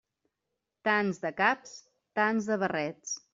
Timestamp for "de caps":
1.25-1.75